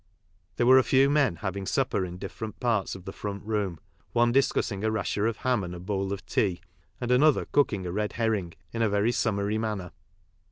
There 0.55 0.65
were 0.65 0.79
a 0.79 0.83
few 0.83 1.11
men 1.11 1.35
having 1.35 1.67
supper 1.67 2.03
in 2.03 2.17
different 2.17 2.59
parts 2.59 2.95
of 2.95 3.05
the 3.05 3.11
front 3.13 3.43
room, 3.45 3.79
one 4.13 4.31
discussing 4.31 4.83
a 4.83 4.89
rasher 4.89 5.27
of 5.27 5.37
ham 5.37 5.63
and 5.63 5.75
a 5.75 5.79
bowl 5.79 6.11
of 6.11 6.25
tea 6.25 6.59
and 6.99 7.11
another 7.11 7.45
cooking 7.45 7.85
a 7.85 7.91
red 7.91 8.13
herring 8.13 8.55
in 8.73 8.81
a 8.81 8.89
very 8.89 9.11
sum 9.11 9.35
mary 9.35 9.59
manner. 9.59 9.91